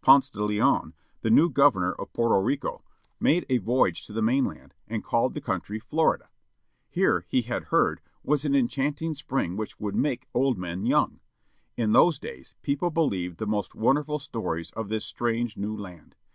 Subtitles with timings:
[0.00, 2.82] Ponce de Leon, the new governor of Porto Rico,
[3.20, 6.30] made a voyage to the mainland, and called the country Florida.
[6.88, 11.20] Here, he had heard, was an enchanted spring which would make old men young.
[11.76, 16.16] In those days people believed the most wonderfvil stories of this new strange land.